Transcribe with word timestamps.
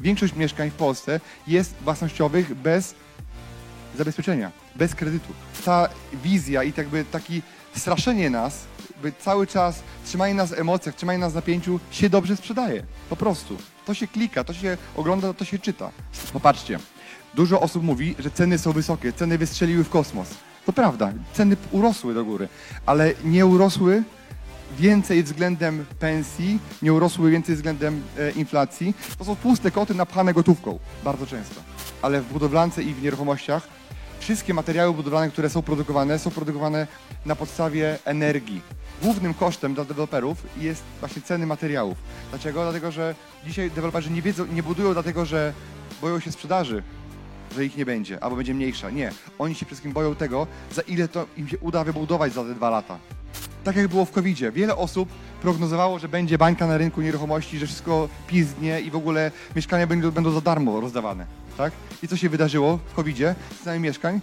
Większość 0.00 0.34
mieszkań 0.34 0.70
w 0.70 0.74
Polsce 0.74 1.20
jest 1.46 1.74
własnościowych 1.80 2.54
bez 2.54 2.94
zabezpieczenia, 3.96 4.52
bez 4.76 4.94
kredytu. 4.94 5.32
Ta 5.64 5.88
wizja 6.12 6.64
i 6.64 6.72
jakby 6.76 7.04
taki 7.04 7.42
straszenie 7.76 8.30
nas, 8.30 8.64
by 9.02 9.12
cały 9.12 9.46
czas 9.46 9.82
trzymanie 10.04 10.34
nas 10.34 10.50
w 10.50 10.58
emocjach, 10.58 10.94
trzymanie 10.94 11.18
nas 11.18 11.32
w 11.32 11.34
napięciu 11.34 11.80
się 11.90 12.10
dobrze 12.10 12.36
sprzedaje. 12.36 12.82
Po 13.10 13.16
prostu. 13.16 13.56
To 13.86 13.94
się 13.94 14.06
klika, 14.06 14.44
to 14.44 14.54
się 14.54 14.76
ogląda, 14.96 15.34
to 15.34 15.44
się 15.44 15.58
czyta. 15.58 15.90
Popatrzcie, 16.32 16.78
dużo 17.34 17.60
osób 17.60 17.82
mówi, 17.82 18.14
że 18.18 18.30
ceny 18.30 18.58
są 18.58 18.72
wysokie, 18.72 19.12
ceny 19.12 19.38
wystrzeliły 19.38 19.84
w 19.84 19.88
kosmos. 19.88 20.28
To 20.66 20.72
prawda, 20.72 21.12
ceny 21.32 21.56
urosły 21.70 22.14
do 22.14 22.24
góry, 22.24 22.48
ale 22.86 23.12
nie 23.24 23.46
urosły 23.46 24.02
więcej 24.78 25.22
względem 25.22 25.86
pensji, 25.98 26.58
nie 26.82 26.92
urosły 26.92 27.30
więcej 27.30 27.56
względem 27.56 28.02
e, 28.18 28.30
inflacji. 28.30 28.94
To 29.18 29.24
są 29.24 29.36
puste 29.36 29.70
koty 29.70 29.94
napchane 29.94 30.34
gotówką, 30.34 30.78
bardzo 31.04 31.26
często. 31.26 31.60
Ale 32.02 32.20
w 32.20 32.32
budowlance 32.32 32.82
i 32.82 32.94
w 32.94 33.02
nieruchomościach 33.02 33.68
wszystkie 34.20 34.54
materiały 34.54 34.94
budowlane, 34.94 35.30
które 35.30 35.50
są 35.50 35.62
produkowane, 35.62 36.18
są 36.18 36.30
produkowane 36.30 36.86
na 37.26 37.36
podstawie 37.36 37.98
energii. 38.04 38.60
Głównym 39.02 39.34
kosztem 39.34 39.74
dla 39.74 39.84
deweloperów 39.84 40.46
jest 40.56 40.82
właśnie 41.00 41.22
ceny 41.22 41.46
materiałów. 41.46 41.98
Dlaczego? 42.30 42.62
Dlatego, 42.62 42.90
że 42.92 43.14
dzisiaj 43.46 43.70
deweloperzy 43.70 44.10
nie 44.10 44.22
wiedzą, 44.22 44.46
nie 44.46 44.62
budują 44.62 44.92
dlatego, 44.92 45.24
że 45.24 45.52
boją 46.00 46.20
się 46.20 46.32
sprzedaży, 46.32 46.82
że 47.54 47.64
ich 47.64 47.76
nie 47.76 47.86
będzie, 47.86 48.24
albo 48.24 48.36
będzie 48.36 48.54
mniejsza. 48.54 48.90
Nie. 48.90 49.12
Oni 49.38 49.54
się 49.54 49.58
przede 49.58 49.68
wszystkim 49.68 49.92
boją 49.92 50.14
tego, 50.14 50.46
za 50.72 50.82
ile 50.82 51.08
to 51.08 51.26
im 51.36 51.48
się 51.48 51.58
uda 51.58 51.84
wybudować 51.84 52.32
za 52.32 52.44
te 52.44 52.54
dwa 52.54 52.70
lata. 52.70 52.98
Tak 53.64 53.76
jak 53.76 53.88
było 53.88 54.04
w 54.04 54.10
covid 54.10 54.38
-zie. 54.38 54.52
Wiele 54.52 54.76
osób 54.76 55.08
prognozowało, 55.42 55.98
że 55.98 56.08
będzie 56.08 56.38
bańka 56.38 56.66
na 56.66 56.78
rynku 56.78 57.00
nieruchomości, 57.02 57.58
że 57.58 57.66
wszystko 57.66 58.08
pizdnie 58.26 58.80
i 58.80 58.90
w 58.90 58.96
ogóle 58.96 59.30
mieszkania 59.56 59.86
będą, 59.86 60.10
będą 60.10 60.30
za 60.30 60.40
darmo 60.40 60.80
rozdawane. 60.80 61.26
Tak? 61.56 61.72
I 62.02 62.08
co 62.08 62.16
się 62.16 62.28
wydarzyło 62.28 62.78
w 62.92 62.94
covid 62.94 63.16
z 63.16 63.64
cenami 63.64 63.80
mieszkań? 63.80 64.20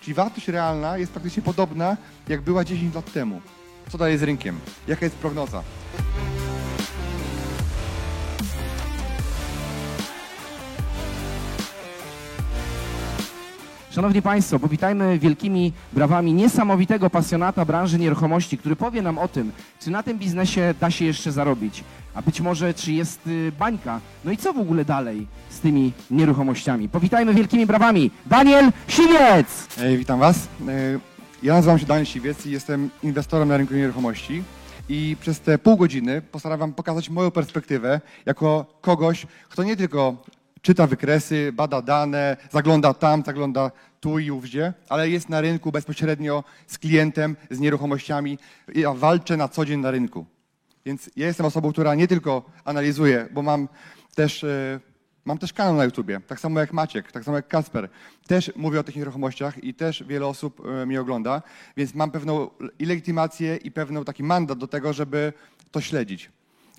Czyli 0.00 0.14
wartość 0.14 0.48
realna 0.48 0.98
jest 0.98 1.12
praktycznie 1.12 1.42
podobna, 1.42 1.96
jak 2.28 2.40
była 2.40 2.64
10 2.64 2.94
lat 2.94 3.12
temu. 3.12 3.40
Co 3.88 3.98
dalej 3.98 4.18
z 4.18 4.22
rynkiem? 4.22 4.60
Jaka 4.88 5.06
jest 5.06 5.16
prognoza? 5.16 5.62
Szanowni 13.94 14.22
Państwo, 14.22 14.58
powitajmy 14.58 15.18
wielkimi 15.18 15.72
brawami 15.92 16.32
niesamowitego 16.32 17.10
pasjonata 17.10 17.64
branży 17.64 17.98
nieruchomości, 17.98 18.58
który 18.58 18.76
powie 18.76 19.02
nam 19.02 19.18
o 19.18 19.28
tym, 19.28 19.52
czy 19.80 19.90
na 19.90 20.02
tym 20.02 20.18
biznesie 20.18 20.74
da 20.80 20.90
się 20.90 21.04
jeszcze 21.04 21.32
zarobić, 21.32 21.84
a 22.14 22.22
być 22.22 22.40
może 22.40 22.74
czy 22.74 22.92
jest 22.92 23.26
y, 23.26 23.52
bańka. 23.58 24.00
No 24.24 24.32
i 24.32 24.36
co 24.36 24.52
w 24.52 24.58
ogóle 24.58 24.84
dalej 24.84 25.26
z 25.50 25.60
tymi 25.60 25.92
nieruchomościami? 26.10 26.88
Powitajmy 26.88 27.34
wielkimi 27.34 27.66
brawami 27.66 28.10
Daniel 28.26 28.72
Siwiec! 28.88 29.68
E, 29.78 29.96
witam 29.96 30.20
Was. 30.20 30.36
E, 30.68 30.98
ja 31.42 31.54
nazywam 31.54 31.78
się 31.78 31.86
Daniel 31.86 32.06
Siwiec 32.06 32.46
i 32.46 32.50
jestem 32.50 32.90
inwestorem 33.02 33.48
na 33.48 33.56
rynku 33.56 33.74
nieruchomości. 33.74 34.42
I 34.88 35.16
przez 35.20 35.40
te 35.40 35.58
pół 35.58 35.76
godziny 35.76 36.22
postaram 36.22 36.58
Wam 36.58 36.72
pokazać 36.72 37.10
moją 37.10 37.30
perspektywę 37.30 38.00
jako 38.26 38.66
kogoś, 38.80 39.26
kto 39.48 39.62
nie 39.62 39.76
tylko 39.76 40.16
czyta 40.64 40.86
wykresy, 40.86 41.52
bada 41.52 41.82
dane, 41.82 42.36
zagląda 42.50 42.94
tam, 42.94 43.22
zagląda 43.26 43.70
tu 44.00 44.18
i 44.18 44.30
ówdzie, 44.30 44.72
ale 44.88 45.08
jest 45.08 45.28
na 45.28 45.40
rynku 45.40 45.72
bezpośrednio 45.72 46.44
z 46.66 46.78
klientem, 46.78 47.36
z 47.50 47.60
nieruchomościami. 47.60 48.38
Ja 48.74 48.94
walczę 48.94 49.36
na 49.36 49.48
co 49.48 49.64
dzień 49.64 49.80
na 49.80 49.90
rynku. 49.90 50.26
Więc 50.86 51.10
ja 51.16 51.26
jestem 51.26 51.46
osobą, 51.46 51.72
która 51.72 51.94
nie 51.94 52.08
tylko 52.08 52.50
analizuje, 52.64 53.28
bo 53.32 53.42
mam 53.42 53.68
też, 54.14 54.44
e, 54.44 54.80
mam 55.24 55.38
też 55.38 55.52
kanał 55.52 55.74
na 55.74 55.84
YouTubie, 55.84 56.20
tak 56.26 56.40
samo 56.40 56.60
jak 56.60 56.72
Maciek, 56.72 57.12
tak 57.12 57.24
samo 57.24 57.36
jak 57.36 57.48
Kasper. 57.48 57.88
Też 58.26 58.52
mówię 58.56 58.80
o 58.80 58.84
tych 58.84 58.96
nieruchomościach 58.96 59.64
i 59.64 59.74
też 59.74 60.04
wiele 60.04 60.26
osób 60.26 60.62
e, 60.66 60.86
mnie 60.86 61.00
ogląda, 61.00 61.42
więc 61.76 61.94
mam 61.94 62.10
pewną 62.10 62.50
i 62.78 62.86
legitymację 62.86 63.56
i 63.56 63.70
pewną 63.70 64.04
taki 64.04 64.22
mandat 64.22 64.58
do 64.58 64.66
tego, 64.66 64.92
żeby 64.92 65.32
to 65.70 65.80
śledzić. 65.80 66.30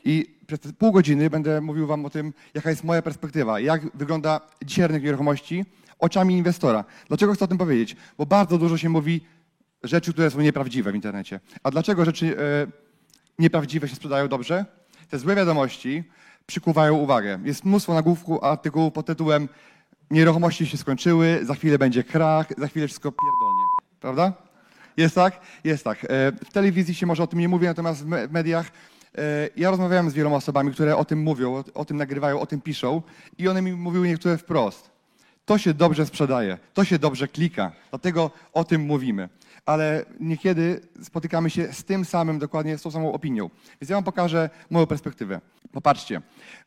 I 0.05 0.35
przez 0.47 0.59
te 0.59 0.73
pół 0.73 0.91
godziny 0.91 1.29
będę 1.29 1.61
mówił 1.61 1.88
Wam 1.88 2.05
o 2.05 2.09
tym, 2.09 2.33
jaka 2.53 2.69
jest 2.69 2.83
moja 2.83 3.01
perspektywa, 3.01 3.59
jak 3.59 3.97
wygląda 3.97 4.41
dzisiaj 4.66 4.88
rynek 4.88 5.03
nieruchomości 5.03 5.66
oczami 5.99 6.38
inwestora. 6.38 6.85
Dlaczego 7.07 7.33
chcę 7.33 7.45
o 7.45 7.47
tym 7.47 7.57
powiedzieć? 7.57 7.95
Bo 8.17 8.25
bardzo 8.25 8.57
dużo 8.57 8.77
się 8.77 8.89
mówi 8.89 9.21
rzeczy, 9.83 10.13
które 10.13 10.31
są 10.31 10.41
nieprawdziwe 10.41 10.91
w 10.91 10.95
internecie. 10.95 11.39
A 11.63 11.71
dlaczego 11.71 12.05
rzeczy 12.05 12.38
e, 12.39 12.67
nieprawdziwe 13.39 13.88
się 13.88 13.95
sprzedają 13.95 14.27
dobrze? 14.27 14.65
Te 15.09 15.19
złe 15.19 15.35
wiadomości 15.35 16.03
przykuwają 16.45 16.95
uwagę. 16.95 17.39
Jest 17.44 17.65
mnóstwo 17.65 17.94
nagłówków, 17.94 18.44
artykułów 18.44 18.94
pod 18.94 19.05
tytułem 19.05 19.49
nieruchomości 20.11 20.67
się 20.67 20.77
skończyły, 20.77 21.39
za 21.44 21.55
chwilę 21.55 21.77
będzie 21.77 22.03
krach, 22.03 22.47
za 22.57 22.67
chwilę 22.67 22.88
wszystko 22.88 23.11
pierdolnie. 23.11 23.63
Prawda? 23.99 24.33
Jest 24.97 25.15
tak? 25.15 25.39
Jest 25.63 25.83
tak. 25.83 26.03
E, 26.03 26.07
w 26.31 26.53
telewizji 26.53 26.95
się 26.95 27.05
może 27.05 27.23
o 27.23 27.27
tym 27.27 27.39
nie 27.39 27.49
mówi, 27.49 27.65
natomiast 27.65 28.05
w 28.05 28.31
mediach 28.31 28.71
ja 29.55 29.71
rozmawiałem 29.71 30.09
z 30.09 30.13
wieloma 30.13 30.35
osobami, 30.35 30.71
które 30.71 30.97
o 30.97 31.05
tym 31.05 31.19
mówią, 31.19 31.55
o, 31.55 31.63
o 31.73 31.85
tym 31.85 31.97
nagrywają, 31.97 32.39
o 32.39 32.45
tym 32.45 32.61
piszą 32.61 33.01
i 33.37 33.47
one 33.47 33.61
mi 33.61 33.73
mówiły 33.73 34.07
niektóre 34.07 34.37
wprost. 34.37 34.95
To 35.45 35.57
się 35.57 35.73
dobrze 35.73 36.05
sprzedaje, 36.05 36.57
to 36.73 36.83
się 36.83 36.99
dobrze 36.99 37.27
klika, 37.27 37.71
dlatego 37.89 38.31
o 38.53 38.63
tym 38.63 38.81
mówimy. 38.81 39.29
Ale 39.65 40.05
niekiedy 40.19 40.81
spotykamy 41.03 41.49
się 41.49 41.73
z 41.73 41.83
tym 41.83 42.05
samym, 42.05 42.39
dokładnie 42.39 42.77
z 42.77 42.81
tą 42.81 42.91
samą 42.91 43.13
opinią. 43.13 43.49
Więc 43.81 43.89
ja 43.89 43.95
wam 43.95 44.03
pokażę 44.03 44.49
moją 44.69 44.87
perspektywę. 44.87 45.41
Popatrzcie, 45.71 46.21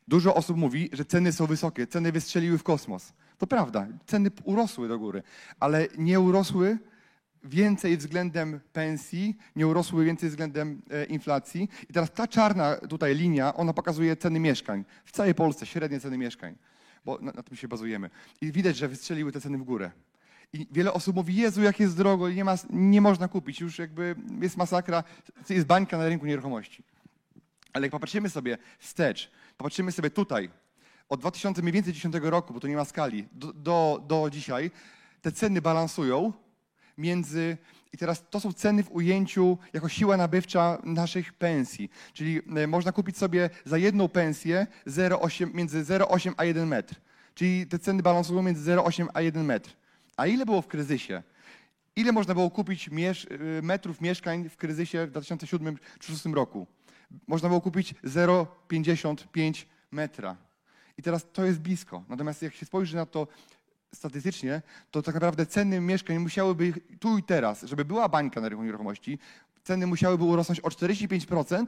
dużo 0.08 0.34
osób 0.34 0.56
mówi, 0.56 0.90
że 0.92 1.04
ceny 1.04 1.32
są 1.32 1.46
wysokie, 1.46 1.86
ceny 1.86 2.12
wystrzeliły 2.12 2.58
w 2.58 2.62
kosmos. 2.62 3.12
To 3.38 3.46
prawda, 3.46 3.86
ceny 4.06 4.30
urosły 4.44 4.88
do 4.88 4.98
góry, 4.98 5.22
ale 5.60 5.86
nie 5.98 6.20
urosły 6.20 6.78
więcej 7.44 7.96
względem 7.96 8.60
pensji, 8.72 9.36
nie 9.56 9.66
urosły 9.66 10.04
więcej 10.04 10.28
względem 10.28 10.82
e, 10.90 11.04
inflacji. 11.04 11.68
I 11.90 11.92
teraz 11.92 12.12
ta 12.12 12.26
czarna 12.26 12.76
tutaj 12.76 13.14
linia, 13.14 13.54
ona 13.54 13.72
pokazuje 13.72 14.16
ceny 14.16 14.40
mieszkań. 14.40 14.84
W 15.04 15.12
całej 15.12 15.34
Polsce 15.34 15.66
średnie 15.66 16.00
ceny 16.00 16.18
mieszkań, 16.18 16.54
bo 17.04 17.18
na, 17.20 17.32
na 17.32 17.42
tym 17.42 17.56
się 17.56 17.68
bazujemy. 17.68 18.10
I 18.40 18.52
widać, 18.52 18.76
że 18.76 18.88
wystrzeliły 18.88 19.32
te 19.32 19.40
ceny 19.40 19.58
w 19.58 19.62
górę. 19.62 19.90
I 20.52 20.66
wiele 20.70 20.92
osób 20.92 21.16
mówi, 21.16 21.36
Jezu, 21.36 21.62
jak 21.62 21.80
jest 21.80 21.96
drogo, 21.96 22.30
nie, 22.30 22.44
ma, 22.44 22.54
nie 22.70 23.00
można 23.00 23.28
kupić, 23.28 23.60
już 23.60 23.78
jakby 23.78 24.14
jest 24.40 24.56
masakra, 24.56 25.04
jest 25.48 25.66
bańka 25.66 25.98
na 25.98 26.08
rynku 26.08 26.26
nieruchomości. 26.26 26.82
Ale 27.72 27.86
jak 27.86 27.92
popatrzymy 27.92 28.30
sobie 28.30 28.58
wstecz, 28.78 29.30
popatrzymy 29.56 29.92
sobie 29.92 30.10
tutaj, 30.10 30.50
od 31.08 31.20
2010 31.20 32.14
roku, 32.22 32.54
bo 32.54 32.60
to 32.60 32.68
nie 32.68 32.76
ma 32.76 32.84
skali, 32.84 33.28
do, 33.32 33.52
do, 33.52 34.04
do 34.06 34.30
dzisiaj, 34.30 34.70
te 35.22 35.32
ceny 35.32 35.62
balansują 35.62 36.32
między. 36.98 37.56
I 37.92 37.98
teraz 37.98 38.24
to 38.30 38.40
są 38.40 38.52
ceny 38.52 38.82
w 38.82 38.92
ujęciu 38.92 39.58
jako 39.72 39.88
siła 39.88 40.16
nabywcza 40.16 40.78
naszych 40.84 41.32
pensji. 41.32 41.90
Czyli 42.12 42.40
e, 42.56 42.66
można 42.66 42.92
kupić 42.92 43.16
sobie 43.18 43.50
za 43.64 43.78
jedną 43.78 44.08
pensję 44.08 44.66
0,8, 44.86 45.54
między 45.54 45.84
0,8 45.84 46.32
a 46.36 46.44
1 46.44 46.68
metr. 46.68 46.94
Czyli 47.34 47.66
te 47.66 47.78
ceny 47.78 48.02
balansują 48.02 48.42
między 48.42 48.70
0,8 48.70 49.06
a 49.14 49.20
1 49.20 49.44
metr. 49.44 49.70
A 50.16 50.26
ile 50.26 50.46
było 50.46 50.62
w 50.62 50.66
kryzysie? 50.66 51.22
Ile 51.96 52.12
można 52.12 52.34
było 52.34 52.50
kupić 52.50 52.90
miesz 52.90 53.26
e, 53.30 53.62
metrów 53.62 54.00
mieszkań 54.00 54.48
w 54.48 54.56
kryzysie 54.56 55.06
w 55.06 55.10
2007 55.10 55.76
czy 55.76 56.12
2006 56.12 56.34
roku? 56.34 56.66
Można 57.26 57.48
było 57.48 57.60
kupić 57.60 57.94
0,55 57.94 59.64
metra. 59.90 60.36
I 60.98 61.02
teraz 61.02 61.26
to 61.32 61.44
jest 61.44 61.60
blisko. 61.60 62.04
Natomiast 62.08 62.42
jak 62.42 62.54
się 62.54 62.66
spojrzy 62.66 62.96
na 62.96 63.06
to 63.06 63.26
statystycznie, 63.94 64.62
to 64.90 65.02
tak 65.02 65.14
naprawdę 65.14 65.46
ceny 65.46 65.80
mieszkań 65.80 66.18
musiałyby 66.18 66.72
tu 67.00 67.18
i 67.18 67.22
teraz, 67.22 67.62
żeby 67.62 67.84
była 67.84 68.08
bańka 68.08 68.40
na 68.40 68.48
rynku 68.48 68.64
nieruchomości, 68.64 69.18
ceny 69.64 69.86
musiałyby 69.86 70.24
urosnąć 70.24 70.60
o 70.60 70.68
45% 70.68 71.66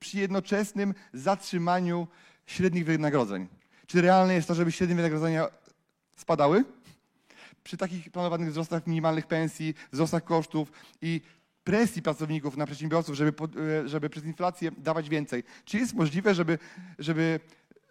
przy 0.00 0.18
jednoczesnym 0.18 0.94
zatrzymaniu 1.12 2.06
średnich 2.46 2.84
wynagrodzeń. 2.84 3.48
Czy 3.86 4.00
realne 4.00 4.34
jest 4.34 4.48
to, 4.48 4.54
żeby 4.54 4.72
średnie 4.72 4.96
wynagrodzenia 4.96 5.48
spadały? 6.16 6.64
Przy 7.64 7.76
takich 7.76 8.10
planowanych 8.10 8.50
wzrostach 8.50 8.86
minimalnych 8.86 9.26
pensji, 9.26 9.74
wzrostach 9.92 10.24
kosztów 10.24 10.72
i 11.02 11.20
presji 11.64 12.02
pracowników 12.02 12.56
na 12.56 12.66
przedsiębiorców, 12.66 13.14
żeby, 13.14 13.32
e, 13.84 13.88
żeby 13.88 14.10
przez 14.10 14.24
inflację 14.24 14.70
dawać 14.78 15.08
więcej. 15.08 15.44
Czy 15.64 15.78
jest 15.78 15.94
możliwe, 15.94 16.34
żeby, 16.34 16.58
żeby 16.98 17.40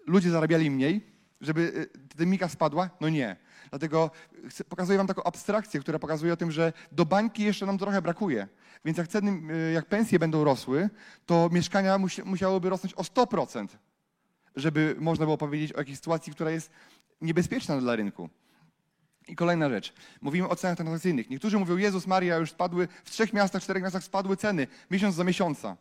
ludzie 0.07 0.29
zarabiali 0.29 0.71
mniej? 0.71 1.01
Żeby 1.41 1.89
dynamika 2.15 2.49
spadła? 2.49 2.89
No 3.01 3.09
nie. 3.09 3.35
Dlatego 3.69 4.11
chcę, 4.49 4.63
pokazuję 4.63 4.97
wam 4.97 5.07
taką 5.07 5.23
abstrakcję, 5.23 5.79
która 5.79 5.99
pokazuje 5.99 6.33
o 6.33 6.37
tym, 6.37 6.51
że 6.51 6.73
do 6.91 7.05
bańki 7.05 7.43
jeszcze 7.43 7.65
nam 7.65 7.77
trochę 7.77 8.01
brakuje. 8.01 8.47
Więc 8.85 8.97
jak 8.97 9.07
ceny, 9.07 9.53
y, 9.53 9.71
jak 9.71 9.85
pensje 9.85 10.19
będą 10.19 10.43
rosły, 10.43 10.89
to 11.25 11.49
mieszkania 11.51 11.97
musi, 11.97 12.23
musiałyby 12.23 12.69
rosnąć 12.69 12.93
o 12.93 13.03
100%, 13.03 13.67
żeby 14.55 14.95
można 14.99 15.25
było 15.25 15.37
powiedzieć 15.37 15.73
o 15.73 15.79
jakiejś 15.79 15.97
sytuacji, 15.97 16.33
która 16.33 16.51
jest 16.51 16.71
niebezpieczna 17.21 17.77
dla 17.77 17.95
rynku. 17.95 18.29
I 19.27 19.35
kolejna 19.35 19.69
rzecz. 19.69 19.93
Mówimy 20.21 20.47
o 20.47 20.55
cenach 20.55 20.77
transakcyjnych. 20.77 21.29
Niektórzy 21.29 21.59
mówią, 21.59 21.77
Jezus 21.77 22.07
Maria, 22.07 22.37
już 22.37 22.51
spadły, 22.51 22.87
w 23.03 23.11
trzech 23.11 23.33
miastach, 23.33 23.63
czterech 23.63 23.83
miastach 23.83 24.03
spadły 24.03 24.37
ceny, 24.37 24.67
miesiąc 24.91 25.15
za 25.15 25.23
miesiąca. 25.23 25.77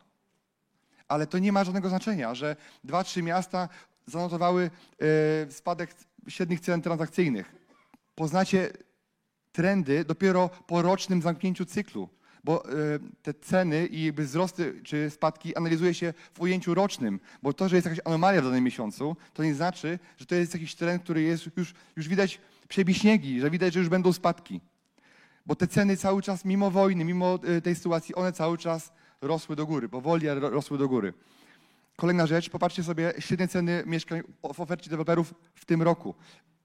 Ale 1.07 1.27
to 1.27 1.39
nie 1.39 1.51
ma 1.51 1.63
żadnego 1.63 1.89
znaczenia, 1.89 2.35
że 2.35 2.55
dwa, 2.83 3.03
trzy 3.03 3.23
miasta 3.23 3.69
zanotowały 4.05 4.71
e, 5.47 5.51
spadek 5.51 5.95
średnich 6.27 6.59
cen 6.59 6.81
transakcyjnych. 6.81 7.55
Poznacie 8.19 8.73
trendy 9.51 10.05
dopiero 10.05 10.49
po 10.67 10.81
rocznym 10.81 11.21
zamknięciu 11.21 11.65
cyklu, 11.65 12.09
bo 12.43 12.65
e, 12.65 12.69
te 13.21 13.33
ceny 13.33 13.87
i 13.87 14.03
jakby 14.05 14.23
wzrosty 14.23 14.81
czy 14.83 15.09
spadki 15.09 15.55
analizuje 15.55 15.93
się 15.93 16.13
w 16.33 16.41
ujęciu 16.41 16.73
rocznym, 16.73 17.19
bo 17.43 17.53
to, 17.53 17.69
że 17.69 17.75
jest 17.75 17.85
jakaś 17.85 18.01
anomalia 18.05 18.41
w 18.41 18.43
danym 18.43 18.63
miesiącu, 18.63 19.15
to 19.33 19.43
nie 19.43 19.55
znaczy, 19.55 19.99
że 20.17 20.25
to 20.25 20.35
jest 20.35 20.53
jakiś 20.53 20.75
trend, 20.75 21.03
który 21.03 21.21
jest 21.21 21.57
już, 21.57 21.73
już 21.95 22.07
widać 22.07 22.39
przebiśniegi, 22.67 23.39
że 23.39 23.49
widać, 23.49 23.73
że 23.73 23.79
już 23.79 23.89
będą 23.89 24.13
spadki. 24.13 24.61
Bo 25.45 25.55
te 25.55 25.67
ceny 25.67 25.97
cały 25.97 26.21
czas, 26.21 26.45
mimo 26.45 26.71
wojny, 26.71 27.05
mimo 27.05 27.39
e, 27.43 27.61
tej 27.61 27.75
sytuacji, 27.75 28.15
one 28.15 28.33
cały 28.33 28.57
czas 28.57 28.91
rosły 29.21 29.55
do 29.55 29.65
góry, 29.65 29.89
powoli, 29.89 30.27
rosły 30.29 30.77
do 30.77 30.87
góry. 30.87 31.13
Kolejna 31.95 32.27
rzecz, 32.27 32.49
popatrzcie 32.49 32.83
sobie 32.83 33.13
średnie 33.19 33.47
ceny 33.47 33.83
mieszkań 33.85 34.21
w 34.53 34.59
ofercie 34.61 34.89
deweloperów 34.89 35.33
w 35.55 35.65
tym 35.65 35.81
roku. 35.81 36.15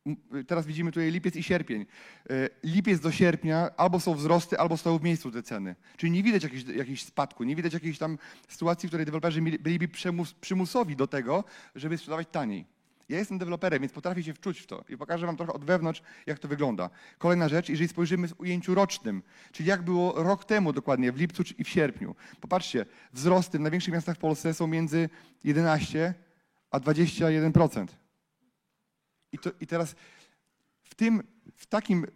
M- 0.06 0.16
Teraz 0.46 0.66
widzimy 0.66 0.92
tutaj 0.92 1.10
lipiec 1.10 1.36
i 1.36 1.42
sierpień. 1.42 1.86
E, 2.30 2.48
Lipiec 2.62 3.00
do 3.00 3.12
sierpnia 3.12 3.70
albo 3.76 4.00
są 4.00 4.14
wzrosty, 4.14 4.58
albo 4.58 4.76
stoją 4.76 4.98
w 4.98 5.02
miejscu 5.02 5.30
te 5.30 5.42
ceny. 5.42 5.76
Czyli 5.96 6.12
nie 6.12 6.22
widać 6.22 6.42
jakichś 6.76 7.02
spadku, 7.02 7.44
nie 7.44 7.56
widać 7.56 7.72
jakiejś 7.74 7.98
tam 7.98 8.18
sytuacji, 8.48 8.86
w 8.86 8.90
której 8.90 9.06
deweloperzy 9.06 9.42
byliby 9.42 9.88
przymus, 9.88 10.34
przymusowi 10.34 10.96
do 10.96 11.06
tego, 11.06 11.44
żeby 11.74 11.98
sprzedawać 11.98 12.28
taniej. 12.32 12.66
Ja 13.08 13.18
jestem 13.18 13.38
deweloperem, 13.38 13.80
więc 13.80 13.92
potrafię 13.92 14.22
się 14.22 14.34
wczuć 14.34 14.60
w 14.60 14.66
to 14.66 14.84
i 14.88 14.96
pokażę 14.96 15.26
wam 15.26 15.36
trochę 15.36 15.52
od 15.52 15.64
wewnątrz, 15.64 16.02
jak 16.26 16.38
to 16.38 16.48
wygląda. 16.48 16.90
Kolejna 17.18 17.48
rzecz, 17.48 17.68
jeżeli 17.68 17.88
spojrzymy 17.88 18.28
w 18.28 18.40
ujęciu 18.40 18.74
rocznym, 18.74 19.22
czyli 19.52 19.68
jak 19.68 19.82
było 19.82 20.22
rok 20.22 20.44
temu 20.44 20.72
dokładnie, 20.72 21.12
w 21.12 21.16
lipcu 21.16 21.42
i 21.58 21.64
w 21.64 21.68
sierpniu. 21.68 22.14
Popatrzcie, 22.40 22.86
wzrosty 23.12 23.58
w 23.58 23.60
największych 23.60 23.94
miastach 23.94 24.16
w 24.16 24.18
Polsce 24.18 24.54
są 24.54 24.66
między 24.66 25.08
11 25.44 26.14
a 26.70 26.80
21%. 26.80 27.86
I, 29.34 29.38
to, 29.38 29.50
i 29.60 29.66
teraz 29.66 29.94
w 30.84 30.94
tym, 30.94 31.22
w 31.56 31.66
takim 31.66 32.04
e, 32.04 32.08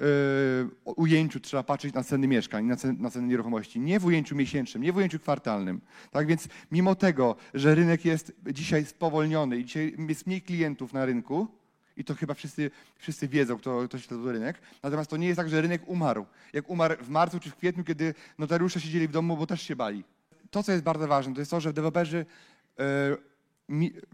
ujęciu 0.85 1.41
trzeba 1.41 1.62
patrzeć 1.62 1.94
na 1.94 2.05
ceny 2.05 2.29
mieszkań, 2.29 2.65
na 2.65 2.76
ceny, 2.76 2.94
na 2.99 3.11
ceny 3.11 3.29
nieruchomości, 3.29 3.81
nie 3.81 4.00
w 4.00 4.05
ujęciu 4.05 4.37
miesięcznym, 4.37 4.82
nie 4.82 4.93
w 4.93 4.97
ujęciu 4.97 5.19
kwartalnym. 5.19 5.81
Tak 6.11 6.26
więc 6.26 6.49
mimo 6.73 6.94
tego, 6.94 7.37
że 7.55 7.75
rynek 7.75 8.05
jest 8.05 8.32
dzisiaj 8.53 8.85
spowolniony 8.85 9.59
i 9.59 9.65
dzisiaj 9.65 9.97
jest 10.09 10.26
mniej 10.26 10.43
klientów 10.43 10.93
na 10.93 11.06
rynku, 11.06 11.49
i 11.97 12.05
to 12.05 12.15
chyba 12.15 12.35
wszyscy, 12.35 12.70
wszyscy 12.97 13.29
wiedzą, 13.29 13.59
kto, 13.59 13.82
kto 13.88 13.99
śledzi 13.99 14.25
rynek. 14.25 14.61
Natomiast 14.82 15.11
to 15.11 15.17
nie 15.17 15.26
jest 15.26 15.37
tak, 15.37 15.49
że 15.49 15.61
rynek 15.61 15.82
umarł. 15.87 16.26
Jak 16.53 16.71
umarł 16.71 16.97
w 17.00 17.09
marcu 17.09 17.41
czy 17.41 17.50
w 17.50 17.56
kwietniu, 17.56 17.85
kiedy 17.85 18.14
notariusze 18.38 18.81
siedzieli 18.81 19.09
w 19.09 19.11
domu, 19.12 19.37
bo 19.37 19.47
też 19.47 19.62
się 19.62 19.76
bali. 19.76 20.05
To, 20.50 20.62
co 20.62 20.73
jest 20.73 20.85
bardzo 20.85 21.09
ważne, 21.09 21.35
to 21.35 21.41
jest 21.41 21.50
to, 21.50 21.61
że 21.61 21.73
deweloperzy 21.73 22.19
e, 22.19 22.25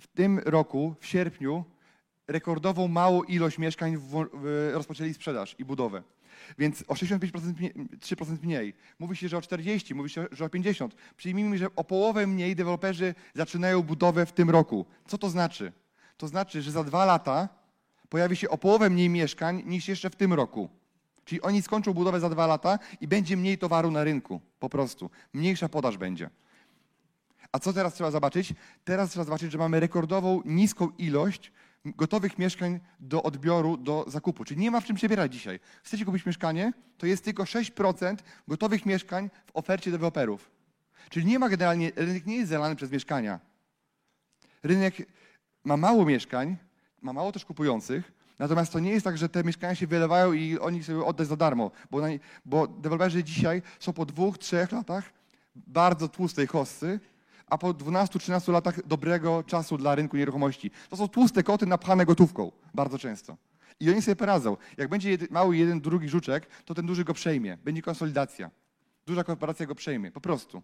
w 0.00 0.06
tym 0.14 0.38
roku, 0.38 0.94
w 1.00 1.06
sierpniu, 1.06 1.64
rekordową 2.28 2.88
małą 2.88 3.22
ilość 3.22 3.58
mieszkań 3.58 3.96
w, 3.96 4.28
w, 4.32 4.70
rozpoczęli 4.74 5.14
sprzedaż 5.14 5.56
i 5.58 5.64
budowę. 5.64 6.02
Więc 6.58 6.84
o 6.88 6.94
65% 6.94 7.58
mniej, 7.58 7.72
3% 7.98 8.36
mniej. 8.42 8.74
Mówi 8.98 9.16
się, 9.16 9.28
że 9.28 9.36
o 9.36 9.42
40, 9.42 9.94
mówi 9.94 10.10
się, 10.10 10.26
że 10.32 10.44
o 10.44 10.48
50. 10.48 10.94
Przyjmijmy, 11.16 11.58
że 11.58 11.66
o 11.76 11.84
połowę 11.84 12.26
mniej 12.26 12.56
deweloperzy 12.56 13.14
zaczynają 13.34 13.82
budowę 13.82 14.26
w 14.26 14.32
tym 14.32 14.50
roku. 14.50 14.86
Co 15.06 15.18
to 15.18 15.30
znaczy? 15.30 15.72
To 16.16 16.28
znaczy, 16.28 16.62
że 16.62 16.70
za 16.70 16.84
dwa 16.84 17.04
lata 17.04 17.48
pojawi 18.08 18.36
się 18.36 18.48
o 18.48 18.58
połowę 18.58 18.90
mniej 18.90 19.08
mieszkań 19.08 19.62
niż 19.66 19.88
jeszcze 19.88 20.10
w 20.10 20.16
tym 20.16 20.32
roku. 20.32 20.68
Czyli 21.24 21.42
oni 21.42 21.62
skończą 21.62 21.92
budowę 21.92 22.20
za 22.20 22.30
dwa 22.30 22.46
lata 22.46 22.78
i 23.00 23.08
będzie 23.08 23.36
mniej 23.36 23.58
towaru 23.58 23.90
na 23.90 24.04
rynku. 24.04 24.40
Po 24.60 24.68
prostu. 24.68 25.10
Mniejsza 25.32 25.68
podaż 25.68 25.96
będzie. 25.96 26.30
A 27.52 27.58
co 27.58 27.72
teraz 27.72 27.94
trzeba 27.94 28.10
zobaczyć? 28.10 28.54
Teraz 28.84 29.10
trzeba 29.10 29.24
zobaczyć, 29.24 29.52
że 29.52 29.58
mamy 29.58 29.80
rekordową 29.80 30.42
niską 30.44 30.88
ilość 30.98 31.52
gotowych 31.84 32.38
mieszkań 32.38 32.80
do 33.00 33.22
odbioru, 33.22 33.76
do 33.76 34.04
zakupu. 34.08 34.44
Czyli 34.44 34.60
nie 34.60 34.70
ma 34.70 34.80
w 34.80 34.84
czym 34.84 34.96
przebierać 34.96 35.32
dzisiaj. 35.32 35.60
Chcecie 35.82 36.04
kupić 36.04 36.26
mieszkanie, 36.26 36.72
to 36.98 37.06
jest 37.06 37.24
tylko 37.24 37.44
6% 37.44 38.16
gotowych 38.48 38.86
mieszkań 38.86 39.30
w 39.46 39.50
ofercie 39.56 39.90
deweloperów. 39.90 40.50
Czyli 41.10 41.26
nie 41.26 41.38
ma 41.38 41.48
generalnie, 41.48 41.92
rynek 41.96 42.26
nie 42.26 42.36
jest 42.36 42.50
zalany 42.50 42.76
przez 42.76 42.90
mieszkania. 42.90 43.40
Rynek 44.62 44.94
ma 45.64 45.76
mało 45.76 46.04
mieszkań, 46.04 46.56
ma 47.02 47.12
mało 47.12 47.32
też 47.32 47.44
kupujących, 47.44 48.12
natomiast 48.38 48.72
to 48.72 48.80
nie 48.80 48.90
jest 48.90 49.04
tak, 49.04 49.18
że 49.18 49.28
te 49.28 49.44
mieszkania 49.44 49.74
się 49.74 49.86
wylewają 49.86 50.32
i 50.32 50.58
oni 50.58 50.84
sobie 50.84 51.04
oddać 51.04 51.28
za 51.28 51.36
darmo, 51.36 51.70
bo, 51.90 52.02
bo 52.44 52.66
deweloperzy 52.66 53.24
dzisiaj 53.24 53.62
są 53.78 53.92
po 53.92 54.06
dwóch, 54.06 54.38
trzech 54.38 54.72
latach 54.72 55.12
bardzo 55.56 56.08
tłustej 56.08 56.46
hossy, 56.46 57.00
a 57.46 57.58
po 57.58 57.74
12-13 57.74 58.52
latach 58.52 58.86
dobrego 58.86 59.42
czasu 59.46 59.78
dla 59.78 59.94
rynku 59.94 60.16
nieruchomości. 60.16 60.70
To 60.90 60.96
są 60.96 61.08
tłuste 61.08 61.42
koty 61.42 61.66
napchane 61.66 62.06
gotówką 62.06 62.52
bardzo 62.74 62.98
często. 62.98 63.36
I 63.80 63.90
oni 63.90 64.02
sobie 64.02 64.16
poradzą. 64.16 64.56
Jak 64.76 64.88
będzie 64.88 65.18
mały 65.30 65.56
jeden, 65.56 65.80
drugi 65.80 66.08
żuczek, 66.08 66.46
to 66.64 66.74
ten 66.74 66.86
duży 66.86 67.04
go 67.04 67.14
przejmie. 67.14 67.58
Będzie 67.64 67.82
konsolidacja. 67.82 68.50
Duża 69.06 69.24
korporacja 69.24 69.66
go 69.66 69.74
przejmie, 69.74 70.10
po 70.10 70.20
prostu. 70.20 70.62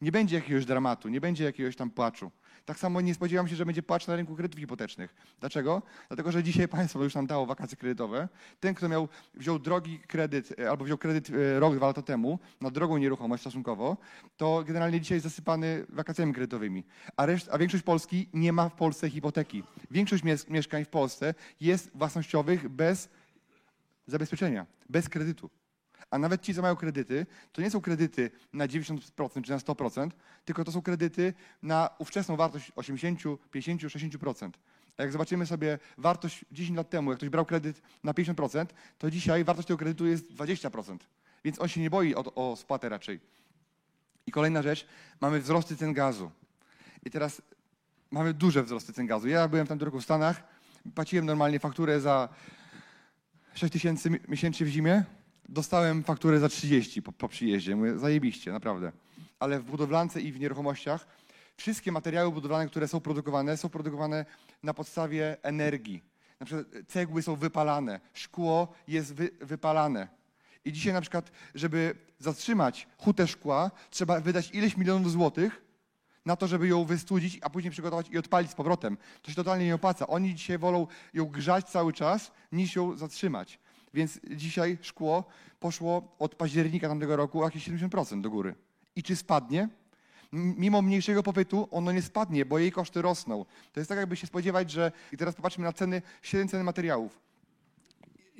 Nie 0.00 0.12
będzie 0.12 0.36
jakiegoś 0.36 0.64
dramatu, 0.64 1.08
nie 1.08 1.20
będzie 1.20 1.44
jakiegoś 1.44 1.76
tam 1.76 1.90
płaczu. 1.90 2.30
Tak 2.64 2.78
samo 2.78 3.00
nie 3.00 3.14
spodziewam 3.14 3.48
się, 3.48 3.56
że 3.56 3.66
będzie 3.66 3.82
płacz 3.82 4.06
na 4.06 4.16
rynku 4.16 4.34
kredytów 4.34 4.60
hipotecznych. 4.60 5.14
Dlaczego? 5.40 5.82
Dlatego, 6.08 6.32
że 6.32 6.42
dzisiaj 6.42 6.68
państwo 6.68 7.04
już 7.04 7.14
nam 7.14 7.26
dało 7.26 7.46
wakacje 7.46 7.76
kredytowe. 7.76 8.28
Ten, 8.60 8.74
kto 8.74 8.88
miał, 8.88 9.08
wziął 9.34 9.58
drogi 9.58 9.98
kredyt 9.98 10.60
e, 10.60 10.70
albo 10.70 10.84
wziął 10.84 10.98
kredyt 10.98 11.30
e, 11.30 11.60
rok, 11.60 11.76
dwa 11.76 11.86
lata 11.86 12.02
temu 12.02 12.38
na 12.60 12.70
drogą 12.70 12.98
nieruchomość 12.98 13.40
stosunkowo, 13.42 13.96
to 14.36 14.64
generalnie 14.66 15.00
dzisiaj 15.00 15.16
jest 15.16 15.24
zasypany 15.24 15.86
wakacjami 15.88 16.32
kredytowymi. 16.32 16.84
A, 17.16 17.26
reszt, 17.26 17.48
a 17.52 17.58
większość 17.58 17.84
Polski 17.84 18.28
nie 18.32 18.52
ma 18.52 18.68
w 18.68 18.74
Polsce 18.74 19.10
hipoteki. 19.10 19.62
Większość 19.90 20.24
mies- 20.24 20.50
mieszkań 20.50 20.84
w 20.84 20.88
Polsce 20.88 21.34
jest 21.60 21.90
własnościowych 21.94 22.68
bez 22.68 23.08
zabezpieczenia, 24.06 24.66
bez 24.88 25.08
kredytu. 25.08 25.50
A 26.10 26.18
nawet 26.18 26.42
ci, 26.42 26.54
co 26.54 26.62
mają 26.62 26.76
kredyty, 26.76 27.26
to 27.52 27.62
nie 27.62 27.70
są 27.70 27.80
kredyty 27.80 28.30
na 28.52 28.66
90% 28.68 29.42
czy 29.44 29.50
na 29.50 29.58
100%, 29.58 30.10
tylko 30.44 30.64
to 30.64 30.72
są 30.72 30.82
kredyty 30.82 31.34
na 31.62 31.90
ówczesną 31.98 32.36
wartość 32.36 32.72
80, 32.76 33.20
50, 33.50 33.82
60%. 33.82 34.50
A 34.98 35.02
jak 35.02 35.12
zobaczymy 35.12 35.46
sobie 35.46 35.78
wartość 35.98 36.44
10 36.52 36.76
lat 36.76 36.90
temu, 36.90 37.10
jak 37.10 37.18
ktoś 37.18 37.28
brał 37.28 37.44
kredyt 37.46 37.82
na 38.04 38.12
50%, 38.12 38.66
to 38.98 39.10
dzisiaj 39.10 39.44
wartość 39.44 39.68
tego 39.68 39.78
kredytu 39.78 40.06
jest 40.06 40.32
20%. 40.32 40.98
Więc 41.44 41.60
on 41.60 41.68
się 41.68 41.80
nie 41.80 41.90
boi 41.90 42.14
o, 42.14 42.34
o 42.34 42.56
spłatę 42.56 42.88
raczej. 42.88 43.20
I 44.26 44.32
kolejna 44.32 44.62
rzecz, 44.62 44.86
mamy 45.20 45.40
wzrosty 45.40 45.76
cen 45.76 45.92
gazu. 45.92 46.30
I 47.04 47.10
teraz 47.10 47.42
mamy 48.10 48.34
duże 48.34 48.62
wzrosty 48.62 48.92
cen 48.92 49.06
gazu. 49.06 49.28
Ja 49.28 49.48
byłem 49.48 49.66
w 49.66 49.68
tamtym 49.68 49.86
roku 49.86 50.00
w 50.00 50.04
Stanach, 50.04 50.42
płaciłem 50.94 51.26
normalnie 51.26 51.58
fakturę 51.60 52.00
za 52.00 52.28
6 53.54 53.72
tysięcy 53.72 54.10
mi- 54.10 54.18
miesięcznie 54.28 54.66
w 54.66 54.68
zimie, 54.68 55.04
dostałem 55.48 56.02
fakturę 56.02 56.40
za 56.40 56.48
30 56.48 57.02
po, 57.02 57.12
po 57.12 57.28
przyjeździe. 57.28 57.76
Mówię, 57.76 57.98
zajebiście, 57.98 58.52
naprawdę. 58.52 58.92
Ale 59.38 59.60
w 59.60 59.64
budowlance 59.64 60.20
i 60.20 60.32
w 60.32 60.40
nieruchomościach 60.40 61.06
wszystkie 61.56 61.92
materiały 61.92 62.32
budowlane, 62.32 62.66
które 62.66 62.88
są 62.88 63.00
produkowane, 63.00 63.56
są 63.56 63.68
produkowane 63.68 64.24
na 64.62 64.74
podstawie 64.74 65.36
energii. 65.42 66.02
Na 66.40 66.46
przykład 66.46 66.66
cegły 66.88 67.22
są 67.22 67.36
wypalane, 67.36 68.00
szkło 68.14 68.72
jest 68.88 69.14
wy, 69.14 69.30
wypalane. 69.40 70.08
I 70.64 70.72
dzisiaj 70.72 70.92
na 70.92 71.00
przykład, 71.00 71.30
żeby 71.54 71.94
zatrzymać 72.18 72.88
hutę 72.98 73.26
szkła, 73.26 73.70
trzeba 73.90 74.20
wydać 74.20 74.50
ileś 74.54 74.76
milionów 74.76 75.12
złotych 75.12 75.62
na 76.24 76.36
to, 76.36 76.46
żeby 76.46 76.68
ją 76.68 76.84
wystudzić, 76.84 77.38
a 77.42 77.50
później 77.50 77.70
przygotować 77.70 78.08
i 78.10 78.18
odpalić 78.18 78.50
z 78.50 78.54
powrotem. 78.54 78.98
To 79.22 79.30
się 79.30 79.36
totalnie 79.36 79.66
nie 79.66 79.74
opłaca. 79.74 80.06
Oni 80.06 80.34
dzisiaj 80.34 80.58
wolą 80.58 80.86
ją 81.14 81.24
grzać 81.24 81.70
cały 81.70 81.92
czas, 81.92 82.32
niż 82.52 82.76
ją 82.76 82.96
zatrzymać. 82.96 83.58
Więc 83.96 84.20
dzisiaj 84.30 84.78
szkło 84.80 85.24
poszło 85.60 86.16
od 86.18 86.34
października 86.34 86.88
tamtego 86.88 87.16
roku 87.16 87.44
jakieś 87.44 87.68
70% 87.68 88.20
do 88.20 88.30
góry. 88.30 88.54
I 88.96 89.02
czy 89.02 89.16
spadnie? 89.16 89.68
Mimo 90.32 90.82
mniejszego 90.82 91.22
popytu 91.22 91.68
ono 91.70 91.92
nie 91.92 92.02
spadnie, 92.02 92.44
bo 92.44 92.58
jej 92.58 92.72
koszty 92.72 93.02
rosną. 93.02 93.44
To 93.72 93.80
jest 93.80 93.88
tak, 93.88 93.98
jakby 93.98 94.16
się 94.16 94.26
spodziewać, 94.26 94.70
że... 94.70 94.92
I 95.12 95.16
teraz 95.16 95.34
popatrzmy 95.34 95.64
na 95.64 95.72
ceny, 95.72 96.02
średnie 96.22 96.50
ceny 96.50 96.64
materiałów. 96.64 97.20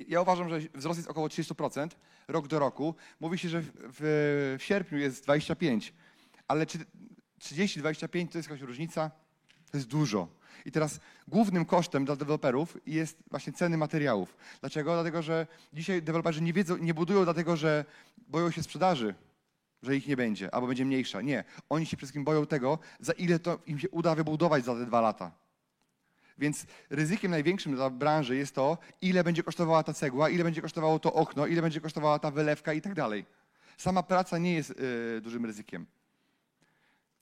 Ja 0.07 0.21
uważam, 0.21 0.49
że 0.49 0.59
wzrost 0.75 0.97
jest 0.99 1.09
około 1.09 1.27
30% 1.27 1.89
rok 2.27 2.47
do 2.47 2.59
roku. 2.59 2.95
Mówi 3.19 3.37
się, 3.37 3.49
że 3.49 3.61
w, 3.61 3.71
w 4.59 4.63
sierpniu 4.63 4.97
jest 4.97 5.23
25, 5.23 5.93
ale 6.47 6.65
czy 6.65 6.79
30-25 7.41 8.27
to 8.27 8.37
jest 8.37 8.49
jakaś 8.49 8.61
różnica? 8.61 9.11
To 9.71 9.77
jest 9.77 9.87
dużo. 9.87 10.27
I 10.65 10.71
teraz 10.71 10.99
głównym 11.27 11.65
kosztem 11.65 12.05
dla 12.05 12.15
deweloperów 12.15 12.77
jest 12.85 13.17
właśnie 13.31 13.53
ceny 13.53 13.77
materiałów. 13.77 14.37
Dlaczego? 14.59 14.93
Dlatego, 14.93 15.21
że 15.21 15.47
dzisiaj 15.73 16.01
deweloperzy 16.01 16.41
nie 16.41 16.53
wiedzą, 16.53 16.77
nie 16.77 16.93
budują 16.93 17.23
dlatego, 17.23 17.57
że 17.57 17.85
boją 18.27 18.51
się 18.51 18.63
sprzedaży, 18.63 19.15
że 19.83 19.95
ich 19.95 20.07
nie 20.07 20.17
będzie, 20.17 20.53
albo 20.55 20.67
będzie 20.67 20.85
mniejsza. 20.85 21.21
Nie. 21.21 21.43
Oni 21.69 21.85
się 21.85 21.89
przede 21.89 21.99
wszystkim 21.99 22.23
boją 22.23 22.45
tego, 22.45 22.79
za 22.99 23.13
ile 23.13 23.39
to 23.39 23.59
im 23.65 23.79
się 23.79 23.89
uda 23.89 24.15
wybudować 24.15 24.65
za 24.65 24.75
te 24.75 24.85
dwa 24.85 25.01
lata. 25.01 25.31
Więc 26.37 26.65
ryzykiem 26.89 27.31
największym 27.31 27.75
dla 27.75 27.89
branży 27.89 28.35
jest 28.35 28.55
to, 28.55 28.77
ile 29.01 29.23
będzie 29.23 29.43
kosztowała 29.43 29.83
ta 29.83 29.93
cegła, 29.93 30.29
ile 30.29 30.43
będzie 30.43 30.61
kosztowało 30.61 30.99
to 30.99 31.13
okno, 31.13 31.47
ile 31.47 31.61
będzie 31.61 31.81
kosztowała 31.81 32.19
ta 32.19 32.31
wylewka 32.31 32.73
i 32.73 32.81
tak 32.81 32.93
dalej. 32.93 33.25
Sama 33.77 34.03
praca 34.03 34.37
nie 34.37 34.53
jest 34.53 34.69
y, 34.69 35.21
dużym 35.21 35.45
ryzykiem. 35.45 35.85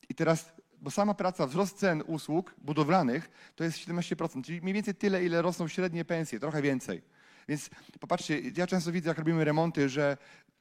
I 0.10 0.16
teraz, 0.16 0.52
bo 0.82 0.92
sama 0.92 1.14
praca, 1.14 1.48
wzrost 1.48 1.78
cen 1.78 2.04
usług 2.08 2.56
budowlanych 2.58 3.30
to 3.56 3.64
jest 3.64 3.78
17%, 3.78 4.44
czyli 4.44 4.62
mniej 4.62 4.74
więcej 4.74 4.96
tyle, 4.96 5.26
ile 5.26 5.42
rosną 5.42 5.68
średnie 5.68 6.06
pensje, 6.06 6.40
trochę 6.40 6.62
więcej. 6.62 7.02
Więc 7.48 7.70
popatrzcie, 8.00 8.42
ja 8.58 8.68
często 8.68 8.92
widzę, 8.92 9.10
jak 9.10 9.18
robimy 9.18 9.46
remonty, 9.46 9.90
że 9.90 10.18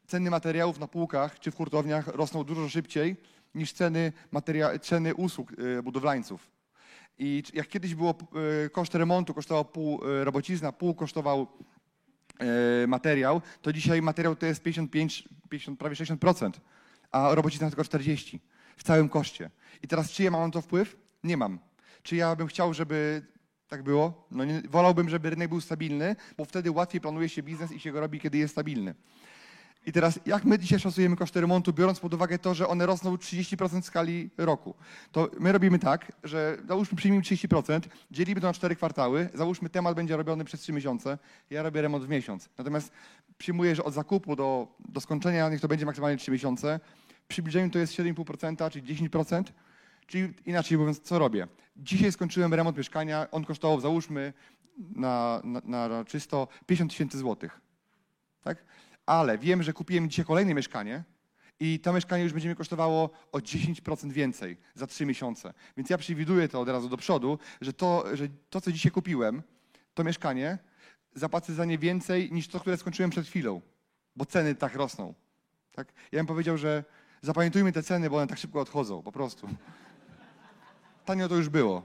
ceny 0.07 0.31
materiałów 0.31 0.79
na 0.79 0.89
półkach 0.89 1.39
czy 1.39 1.51
w 1.51 1.57
hurtowniach 1.57 2.07
rosną 2.07 2.45
dużo 2.45 2.69
szybciej 2.69 3.17
niż 3.55 3.73
ceny, 3.73 4.13
materia- 4.33 4.79
ceny 4.81 5.15
usług 5.15 5.53
y, 5.53 5.83
budowlańców. 5.83 6.51
I 7.19 7.43
jak 7.55 7.69
kiedyś 7.69 7.95
było 7.95 8.15
y, 8.67 8.71
koszt 8.71 8.95
remontu 8.95 9.35
kosztował 9.35 9.65
pół 9.65 10.09
y, 10.09 10.25
robocizna, 10.25 10.73
pół 10.73 10.95
kosztował 10.95 11.47
materiał, 12.89 13.43
to 13.63 13.73
dzisiaj 13.73 14.03
materiał 14.03 14.37
to 14.37 14.47
jest 14.47 14.63
55, 14.63 15.29
50, 15.49 15.79
prawie 15.79 15.97
60%, 15.97 16.51
a 17.11 17.35
robocizna 17.35 17.69
tylko 17.69 17.83
40% 17.83 18.39
w 18.77 18.83
całym 18.83 19.09
koszcie. 19.09 19.51
I 19.83 19.89
teraz 19.89 20.11
czy 20.11 20.23
ja 20.23 20.31
mam 20.31 20.51
to 20.51 20.61
wpływ? 20.61 20.97
Nie 21.25 21.37
mam. 21.37 21.59
Czy 22.03 22.17
ja 22.17 22.37
bym 22.37 22.47
chciał, 22.47 22.75
żeby 22.75 23.23
tak 23.69 23.83
było? 23.83 24.27
No 24.31 24.45
nie, 24.45 24.63
wolałbym, 24.69 25.09
żeby 25.09 25.31
rynek 25.31 25.49
był 25.49 25.61
stabilny, 25.61 26.17
bo 26.37 26.45
wtedy 26.45 26.71
łatwiej 26.71 27.01
planuje 27.01 27.29
się 27.29 27.43
biznes 27.43 27.73
i 27.73 27.81
się 27.81 27.93
go 27.93 28.01
robi, 28.01 28.21
kiedy 28.21 28.39
jest 28.39 28.55
stabilny. 28.55 28.95
I 29.87 29.93
teraz, 29.93 30.21
jak 30.27 30.45
my 30.45 30.59
dzisiaj 30.59 30.81
szacujemy 30.81 31.17
koszty 31.17 31.41
remontu, 31.41 31.73
biorąc 31.73 32.01
pod 32.01 32.15
uwagę 32.15 32.39
to, 32.39 32.55
że 32.55 32.69
one 32.69 32.87
rosną 32.87 33.15
30% 33.15 33.83
w 33.83 33.85
skali 33.85 34.31
roku? 34.39 34.75
To 35.13 35.31
my 35.41 35.53
robimy 35.53 35.79
tak, 35.79 36.13
że 36.25 36.59
załóżmy 36.69 36.97
przyjmijmy 36.97 37.25
30%, 37.25 37.81
dzielimy 38.11 38.41
to 38.41 38.47
na 38.47 38.53
4 38.53 38.77
kwartały, 38.77 39.29
załóżmy 39.35 39.71
temat 39.71 39.97
będzie 39.97 40.17
robiony 40.17 40.45
przez 40.45 40.61
3 40.61 40.73
miesiące, 40.73 41.19
ja 41.51 41.63
robię 41.63 41.83
remont 41.83 42.05
w 42.05 42.09
miesiąc. 42.09 42.49
Natomiast 42.59 42.93
przyjmuję, 43.39 43.77
że 43.77 43.85
od 43.85 43.95
zakupu 43.95 44.37
do, 44.37 44.69
do 44.89 45.01
skończenia 45.01 45.49
niech 45.49 45.61
to 45.61 45.69
będzie 45.69 45.87
maksymalnie 45.87 46.17
3 46.17 46.31
miesiące. 46.31 46.81
W 47.25 47.27
przybliżeniu 47.27 47.71
to 47.71 47.79
jest 47.79 47.93
7,5%, 47.93 48.71
czyli 48.71 49.11
10%. 49.11 49.45
Czyli 50.07 50.35
inaczej 50.47 50.79
mówiąc, 50.79 51.01
co 51.01 51.19
robię? 51.19 51.49
Dzisiaj 51.77 52.13
skończyłem 52.13 52.55
remont 52.55 52.77
mieszkania, 52.77 53.31
on 53.31 53.45
kosztował, 53.45 53.81
załóżmy, 53.81 54.33
na, 54.79 55.41
na, 55.45 55.89
na 55.89 56.05
czysto 56.05 56.49
50 56.67 56.91
tysięcy 56.91 57.19
złotych. 57.19 57.61
Tak? 58.43 58.65
Ale 59.07 59.39
wiem, 59.39 59.63
że 59.63 59.73
kupiłem 59.73 60.11
dzisiaj 60.11 60.25
kolejne 60.25 60.55
mieszkanie 60.55 61.05
i 61.61 61.81
to 61.81 61.93
mieszkanie 61.93 62.25
już 62.25 62.33
będzie 62.33 62.49
mi 62.49 62.57
kosztowało 62.57 63.11
o 63.33 63.39
10% 63.39 64.13
więcej 64.13 64.57
za 64.75 64.87
3 64.87 65.07
miesiące. 65.07 65.55
Więc 65.77 65.91
ja 65.91 65.99
przewiduję 65.99 66.49
to 66.49 66.61
od 66.61 66.69
razu 66.69 66.89
do 66.89 66.97
przodu, 66.97 67.39
że 67.61 67.73
to, 67.73 68.17
że 68.17 68.29
to 68.51 68.61
co 68.61 68.73
dzisiaj 68.73 68.93
kupiłem, 68.93 69.43
to 69.95 70.05
mieszkanie, 70.05 70.59
zapłacę 71.15 71.55
za 71.55 71.65
nie 71.65 71.79
więcej 71.79 72.33
niż 72.33 72.49
to, 72.49 72.61
które 72.61 72.77
skończyłem 72.77 73.11
przed 73.11 73.27
chwilą, 73.27 73.61
bo 74.17 74.25
ceny 74.25 74.55
tak 74.55 74.75
rosną. 74.75 75.15
Tak? 75.73 75.93
Ja 76.13 76.19
bym 76.19 76.27
powiedział, 76.27 76.59
że 76.59 76.85
zapamiętujmy 77.25 77.73
te 77.73 77.83
ceny, 77.83 78.11
bo 78.11 78.17
one 78.17 78.27
tak 78.27 78.39
szybko 78.39 78.61
odchodzą, 78.61 79.03
po 79.03 79.13
prostu. 79.13 79.49
Tanio 81.05 81.29
to 81.29 81.37
już 81.37 81.49
było. 81.49 81.83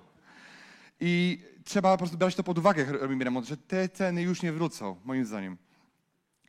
I 0.99 1.43
trzeba 1.63 1.91
po 1.91 1.97
prostu 1.97 2.17
brać 2.17 2.35
to 2.35 2.43
pod 2.43 2.57
uwagę, 2.57 2.83
jak 2.83 3.01
robimy 3.01 3.23
remont, 3.23 3.47
że 3.47 3.57
te 3.57 3.89
ceny 3.89 4.21
już 4.21 4.41
nie 4.41 4.51
wrócą, 4.51 4.95
moim 5.05 5.25
zdaniem. 5.25 5.57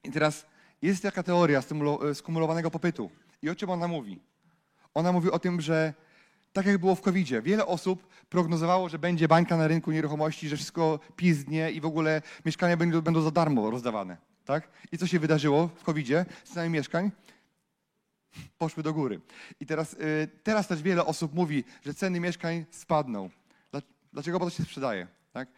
I 0.04 0.10
teraz 0.10 0.46
jest 0.82 1.02
taka 1.02 1.22
teoria 1.22 1.60
stymulo- 1.60 2.14
skumulowanego 2.14 2.70
popytu. 2.70 3.10
I 3.42 3.50
o 3.50 3.54
czym 3.54 3.70
ona 3.70 3.88
mówi? 3.88 4.20
Ona 4.94 5.12
mówi 5.12 5.30
o 5.30 5.38
tym, 5.38 5.60
że 5.60 5.94
tak 6.52 6.66
jak 6.66 6.78
było 6.78 6.94
w 6.94 7.00
covid 7.00 7.42
wiele 7.42 7.66
osób 7.66 8.06
prognozowało, 8.28 8.88
że 8.88 8.98
będzie 8.98 9.28
bańka 9.28 9.56
na 9.56 9.68
rynku 9.68 9.92
nieruchomości, 9.92 10.48
że 10.48 10.56
wszystko 10.56 11.00
pizdnie 11.16 11.70
i 11.70 11.80
w 11.80 11.86
ogóle 11.86 12.22
mieszkania 12.44 12.76
będą, 12.76 13.22
za 13.22 13.30
darmo 13.30 13.70
rozdawane. 13.70 14.16
Tak? 14.44 14.68
I 14.92 14.98
co 14.98 15.06
się 15.06 15.18
wydarzyło 15.18 15.68
w 15.68 15.84
covid 15.84 16.08
Ceny 16.44 16.68
mieszkań 16.68 17.10
poszły 18.58 18.82
do 18.82 18.92
góry. 18.92 19.20
I 19.60 19.66
teraz, 19.66 19.92
y, 19.92 20.28
teraz 20.42 20.68
też 20.68 20.82
wiele 20.82 21.06
osób 21.06 21.34
mówi, 21.34 21.64
że 21.82 21.94
ceny 21.94 22.20
mieszkań 22.20 22.64
spadną. 22.70 23.30
Dla- 23.70 23.82
Dlaczego? 24.12 24.38
Bo 24.38 24.44
to 24.44 24.50
się 24.50 24.62
sprzedaje. 24.62 25.06
Tak? 25.32 25.48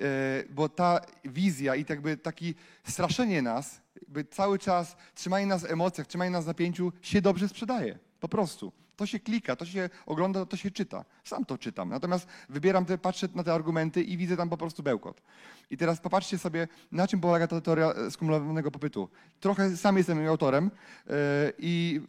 Y, 0.00 0.48
Bo 0.50 0.68
ta 0.68 1.00
wizja 1.24 1.74
i 1.76 1.84
jakby 1.88 2.16
takie 2.16 2.54
straszenie 2.86 3.42
nas, 3.42 3.80
jakby 4.00 4.24
cały 4.24 4.58
czas 4.58 4.96
trzymanie 5.14 5.46
nas 5.46 5.62
w 5.62 5.70
emocjach, 5.70 6.06
trzymanie 6.06 6.30
nas 6.30 6.44
w 6.44 6.46
napięciu 6.46 6.92
się 7.02 7.22
dobrze 7.22 7.48
sprzedaje. 7.48 7.98
Po 8.20 8.28
prostu. 8.28 8.72
To 8.96 9.06
się 9.06 9.20
klika, 9.20 9.56
to 9.56 9.66
się 9.66 9.90
ogląda, 10.06 10.46
to 10.46 10.56
się 10.56 10.70
czyta. 10.70 11.04
Sam 11.24 11.44
to 11.44 11.58
czytam. 11.58 11.88
Natomiast 11.88 12.26
wybieram 12.48 12.84
te, 12.84 12.98
patrzę 12.98 13.28
na 13.34 13.44
te 13.44 13.52
argumenty 13.52 14.02
i 14.02 14.16
widzę 14.16 14.36
tam 14.36 14.48
po 14.48 14.56
prostu 14.56 14.82
bełkot. 14.82 15.22
I 15.70 15.76
teraz 15.76 16.00
popatrzcie 16.00 16.38
sobie, 16.38 16.68
na 16.92 17.08
czym 17.08 17.20
polega 17.20 17.46
ta 17.46 17.60
teoria 17.60 17.92
e, 17.92 18.10
skumulowanego 18.10 18.70
popytu. 18.70 19.08
Trochę 19.40 19.76
sam 19.76 19.96
jestem 19.96 20.26
autorem 20.26 20.70
yy, 21.06 21.12
i 21.58 22.00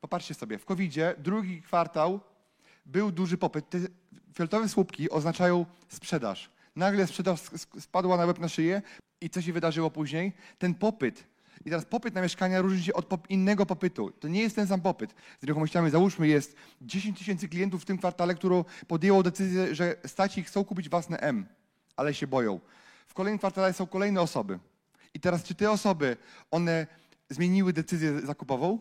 Popatrzcie 0.00 0.34
sobie, 0.34 0.58
w 0.58 0.64
covid 0.64 0.94
drugi 1.18 1.62
kwartał 1.62 2.20
był 2.86 3.12
duży 3.12 3.38
popyt. 3.38 3.70
Te 3.70 3.78
fioletowe 4.34 4.68
słupki 4.68 5.10
oznaczają 5.10 5.66
sprzedaż. 5.88 6.50
Nagle 6.76 7.06
sprzedaż 7.06 7.40
spadła 7.80 8.16
na 8.16 8.24
łeb 8.24 8.38
na 8.38 8.48
szyję 8.48 8.82
i 9.20 9.30
co 9.30 9.42
się 9.42 9.52
wydarzyło 9.52 9.90
później? 9.90 10.32
Ten 10.58 10.74
popyt. 10.74 11.24
I 11.64 11.70
teraz 11.70 11.84
popyt 11.84 12.14
na 12.14 12.22
mieszkania 12.22 12.60
różni 12.60 12.82
się 12.82 12.92
od 12.92 13.06
pop- 13.06 13.26
innego 13.28 13.66
popytu. 13.66 14.10
To 14.10 14.28
nie 14.28 14.40
jest 14.40 14.56
ten 14.56 14.66
sam 14.66 14.80
popyt. 14.80 15.14
Z 15.40 15.42
nieruchomościami 15.42 15.90
załóżmy 15.90 16.28
jest 16.28 16.56
10 16.82 17.18
tysięcy 17.18 17.48
klientów 17.48 17.82
w 17.82 17.84
tym 17.84 17.98
kwartale, 17.98 18.34
które 18.34 18.64
podjęło 18.88 19.22
decyzję, 19.22 19.74
że 19.74 19.96
stać 20.06 20.38
ich, 20.38 20.46
chcą 20.46 20.64
kupić 20.64 20.88
własne 20.88 21.18
M, 21.18 21.46
ale 21.96 22.14
się 22.14 22.26
boją. 22.26 22.60
W 23.06 23.14
kolejnym 23.14 23.38
kwartale 23.38 23.72
są 23.72 23.86
kolejne 23.86 24.20
osoby. 24.20 24.58
I 25.14 25.20
teraz 25.20 25.42
czy 25.44 25.54
te 25.54 25.70
osoby, 25.70 26.16
one 26.50 26.86
zmieniły 27.30 27.72
decyzję 27.72 28.20
zakupową? 28.20 28.78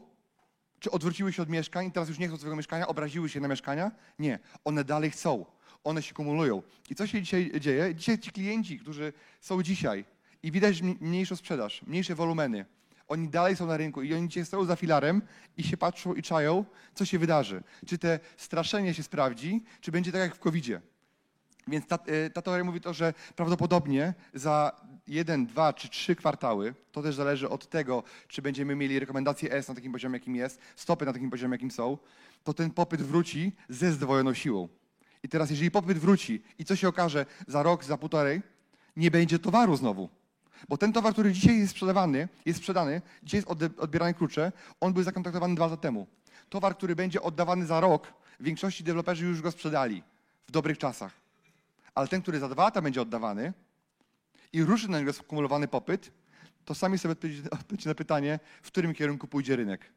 Czy 0.79 0.91
odwróciły 0.91 1.33
się 1.33 1.41
od 1.41 1.49
mieszkań 1.49 1.87
i 1.87 1.91
teraz 1.91 2.09
już 2.09 2.19
nie 2.19 2.27
chcą 2.27 2.37
swojego 2.37 2.55
mieszkania, 2.55 2.87
obraziły 2.87 3.29
się 3.29 3.39
na 3.39 3.47
mieszkania? 3.47 3.91
Nie, 4.19 4.39
one 4.65 4.83
dalej 4.83 5.11
chcą. 5.11 5.45
One 5.83 6.01
się 6.01 6.13
kumulują. 6.13 6.63
I 6.89 6.95
co 6.95 7.07
się 7.07 7.21
dzisiaj 7.21 7.51
dzieje? 7.59 7.95
Dzisiaj 7.95 8.19
ci 8.19 8.31
klienci, 8.31 8.79
którzy 8.79 9.13
są 9.41 9.63
dzisiaj 9.63 10.05
i 10.43 10.51
widać 10.51 10.81
mniej- 10.81 10.97
mniejszą 11.01 11.35
sprzedaż, 11.35 11.81
mniejsze 11.87 12.15
wolumeny, 12.15 12.65
oni 13.07 13.27
dalej 13.27 13.55
są 13.55 13.65
na 13.65 13.77
rynku 13.77 14.01
i 14.01 14.13
oni 14.13 14.27
dzisiaj 14.27 14.45
stoją 14.45 14.65
za 14.65 14.75
filarem 14.75 15.21
i 15.57 15.63
się 15.63 15.77
patrzą 15.77 16.13
i 16.13 16.21
czają, 16.21 16.65
co 16.93 17.05
się 17.05 17.19
wydarzy. 17.19 17.63
Czy 17.87 17.97
te 17.97 18.19
straszenie 18.37 18.93
się 18.93 19.03
sprawdzi, 19.03 19.63
czy 19.81 19.91
będzie 19.91 20.11
tak 20.11 20.21
jak 20.21 20.35
w 20.35 20.39
covid 20.39 20.65
-zie. 20.65 20.79
Więc 21.69 21.87
ta, 21.87 21.99
y, 22.25 22.29
ta 22.29 22.41
teoria 22.41 22.63
mówi 22.63 22.81
to, 22.81 22.93
że 22.93 23.13
prawdopodobnie 23.35 24.13
za 24.33 24.71
jeden, 25.07 25.45
dwa 25.45 25.73
czy 25.73 25.89
trzy 25.89 26.15
kwartały, 26.15 26.73
to 26.91 27.01
też 27.01 27.15
zależy 27.15 27.49
od 27.49 27.69
tego, 27.69 28.03
czy 28.27 28.41
będziemy 28.41 28.75
mieli 28.75 28.99
rekomendacje 28.99 29.51
S 29.51 29.67
na 29.67 29.75
takim 29.75 29.91
poziomie, 29.91 30.15
jakim 30.15 30.35
jest, 30.35 30.59
stopy 30.75 31.05
na 31.05 31.13
takim 31.13 31.29
poziomie, 31.29 31.51
jakim 31.51 31.71
są, 31.71 31.97
to 32.43 32.53
ten 32.53 32.71
popyt 32.71 33.01
wróci 33.01 33.51
ze 33.69 33.91
zdwojoną 33.91 34.33
siłą. 34.33 34.67
I 35.23 35.29
teraz, 35.29 35.49
jeżeli 35.49 35.71
popyt 35.71 35.97
wróci 35.97 36.43
i 36.59 36.65
co 36.65 36.75
się 36.75 36.87
okaże 36.87 37.25
za 37.47 37.63
rok, 37.63 37.83
za 37.83 37.97
półtorej, 37.97 38.41
nie 38.95 39.11
będzie 39.11 39.39
towaru 39.39 39.75
znowu. 39.75 40.09
Bo 40.69 40.77
ten 40.77 40.93
towar, 40.93 41.13
który 41.13 41.31
dzisiaj 41.31 41.59
jest 41.59 41.71
sprzedawany, 41.71 42.27
jest 42.45 42.59
sprzedany, 42.59 43.01
dzisiaj 43.23 43.37
jest 43.37 43.77
odbierany 43.79 44.13
klucze, 44.13 44.51
on 44.79 44.93
był 44.93 45.03
zakontraktowany 45.03 45.55
dwa 45.55 45.65
lata 45.65 45.77
temu. 45.77 46.07
Towar, 46.49 46.77
który 46.77 46.95
będzie 46.95 47.21
oddawany 47.21 47.65
za 47.65 47.79
rok, 47.79 48.13
większości 48.39 48.83
deweloperzy 48.83 49.25
już 49.25 49.41
go 49.41 49.51
sprzedali 49.51 50.03
w 50.47 50.51
dobrych 50.51 50.77
czasach. 50.77 51.18
Ale 51.99 52.07
ten, 52.07 52.21
który 52.21 52.39
za 52.39 52.49
dwa 52.49 52.63
lata 52.63 52.81
będzie 52.81 53.01
oddawany 53.01 53.53
i 54.53 54.63
ruszy 54.63 54.87
na 54.91 54.99
niego 54.99 55.13
skumulowany 55.13 55.67
popyt, 55.67 56.11
to 56.65 56.75
sami 56.75 56.97
sobie 56.97 57.11
odpowiedzcie 57.51 57.89
na 57.89 57.95
pytanie, 57.95 58.39
w 58.61 58.67
którym 58.67 58.93
kierunku 58.93 59.27
pójdzie 59.27 59.55
rynek. 59.55 59.91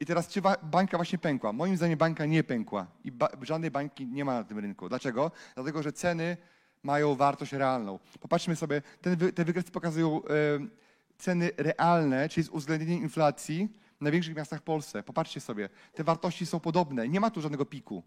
I 0.00 0.06
teraz, 0.06 0.28
czy 0.28 0.42
bańka 0.62 0.98
właśnie 0.98 1.18
pękła? 1.18 1.52
Moim 1.52 1.76
zdaniem 1.76 1.98
bańka 1.98 2.26
nie 2.26 2.44
pękła 2.44 2.86
i 3.04 3.12
ba- 3.12 3.30
żadnej 3.42 3.70
bańki 3.70 4.06
nie 4.06 4.24
ma 4.24 4.34
na 4.34 4.44
tym 4.44 4.58
rynku. 4.58 4.88
Dlaczego? 4.88 5.30
Dlatego, 5.54 5.82
że 5.82 5.92
ceny 5.92 6.36
mają 6.82 7.14
wartość 7.14 7.52
realną. 7.52 7.98
Popatrzmy 8.20 8.56
sobie, 8.56 8.82
wy, 9.02 9.32
te 9.32 9.44
wykresy 9.44 9.70
pokazują 9.70 10.22
e, 10.24 10.28
ceny 11.18 11.50
realne, 11.56 12.28
czyli 12.28 12.44
z 12.44 12.48
uwzględnieniem 12.48 13.02
inflacji 13.02 13.68
w 13.98 14.00
największych 14.00 14.36
miastach 14.36 14.60
w 14.60 14.62
Polsce. 14.62 15.02
Popatrzcie 15.02 15.40
sobie, 15.40 15.68
te 15.94 16.04
wartości 16.04 16.46
są 16.46 16.60
podobne, 16.60 17.08
nie 17.08 17.20
ma 17.20 17.30
tu 17.30 17.40
żadnego 17.40 17.64
piku. 17.64 18.02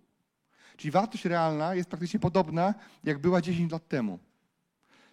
Czyli 0.77 0.91
wartość 0.91 1.25
realna 1.25 1.75
jest 1.75 1.89
praktycznie 1.89 2.19
podobna, 2.19 2.73
jak 3.03 3.19
była 3.19 3.41
10 3.41 3.71
lat 3.71 3.87
temu. 3.87 4.19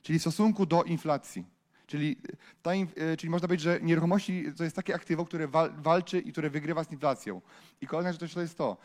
Czyli 0.03 0.19
w 0.19 0.23
stosunku 0.23 0.67
do 0.67 0.83
inflacji. 0.83 1.45
Czyli, 1.87 2.17
ta, 2.63 2.75
in- 2.75 2.89
e, 2.97 3.17
czyli 3.17 3.31
można 3.31 3.49
powiedzieć, 3.49 3.65
że 3.65 3.79
nieruchomości 3.83 4.45
to 4.57 4.65
jest 4.65 4.77
takie 4.77 4.95
aktywo, 4.95 5.25
które 5.25 5.49
wal, 5.49 5.73
walczy 5.79 6.19
i 6.19 6.33
które 6.33 6.51
wygrywa 6.51 6.85
z 6.85 6.93
inflacją. 6.93 7.41
I 7.81 7.87
kolejna 7.87 8.13
rzecz 8.13 8.35
to 8.35 8.41
jest 8.41 8.59
to. 8.59 8.77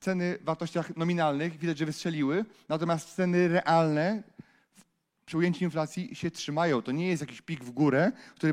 ceny 0.00 0.38
w 0.40 0.44
wartościach 0.44 0.96
nominalnych 0.96 1.58
widać, 1.58 1.78
że 1.78 1.86
wystrzeliły, 1.86 2.44
natomiast 2.68 3.14
ceny 3.14 3.48
realne 3.48 4.22
przy 5.26 5.38
ujęciu 5.38 5.64
inflacji 5.64 6.14
się 6.14 6.30
trzymają. 6.30 6.82
To 6.82 6.92
nie 6.92 7.08
jest 7.08 7.20
jakiś 7.22 7.42
pik 7.42 7.64
w 7.64 7.70
górę, 7.70 8.12
który 8.36 8.52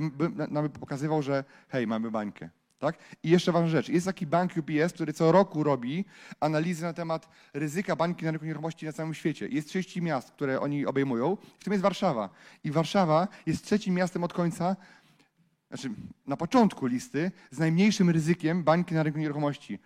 nam 0.49 0.69
pokazywał, 0.69 1.21
że 1.21 1.43
hej, 1.69 1.87
mamy 1.87 2.11
bańkę. 2.11 2.49
Tak? 2.81 2.97
I 3.23 3.29
jeszcze 3.29 3.51
ważna 3.51 3.69
rzecz. 3.69 3.89
Jest 3.89 4.05
taki 4.05 4.25
bank 4.25 4.51
UBS, 4.57 4.93
który 4.93 5.13
co 5.13 5.31
roku 5.31 5.63
robi 5.63 6.05
analizy 6.39 6.83
na 6.83 6.93
temat 6.93 7.29
ryzyka 7.53 7.95
bańki 7.95 8.25
na 8.25 8.31
rynku 8.31 8.45
nieruchomości 8.45 8.85
na 8.85 8.93
całym 8.93 9.13
świecie. 9.13 9.47
Jest 9.47 9.67
30 9.67 10.01
miast, 10.01 10.31
które 10.31 10.59
oni 10.61 10.85
obejmują, 10.85 11.37
w 11.59 11.63
tym 11.63 11.73
jest 11.73 11.83
Warszawa. 11.83 12.29
I 12.63 12.71
Warszawa 12.71 13.27
jest 13.45 13.65
trzecim 13.65 13.95
miastem 13.95 14.23
od 14.23 14.33
końca, 14.33 14.75
znaczy 15.67 15.89
na 16.27 16.37
początku 16.37 16.85
listy, 16.85 17.31
z 17.51 17.59
najmniejszym 17.59 18.09
ryzykiem 18.09 18.63
bańki 18.63 18.93
na 18.93 19.03
rynku 19.03 19.19
nieruchomości. 19.19 19.79